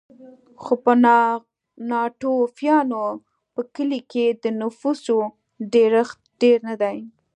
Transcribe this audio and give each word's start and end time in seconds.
خو 0.63 0.73
په 0.83 0.93
ناتوفیانو 1.89 3.03
په 3.53 3.61
کلیو 3.75 4.07
کې 4.11 4.25
د 4.43 4.45
نفوسو 4.61 5.17
ډېرښت 5.73 6.17
ډېر 6.41 6.57
نه 6.67 6.75
دی 6.81 6.97